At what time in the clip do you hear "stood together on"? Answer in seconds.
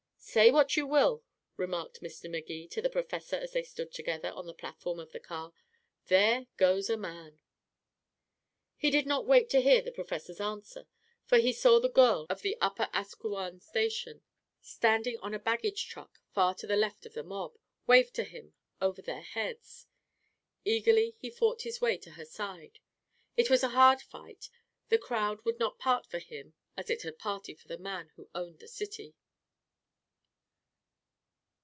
3.63-4.45